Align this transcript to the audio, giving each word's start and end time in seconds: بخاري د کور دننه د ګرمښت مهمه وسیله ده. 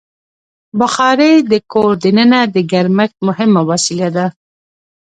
بخاري 0.79 1.31
د 1.51 1.53
کور 1.71 1.91
دننه 2.03 2.39
د 2.55 2.57
ګرمښت 2.71 3.17
مهمه 3.27 3.61
وسیله 3.69 4.09
ده. 4.15 4.25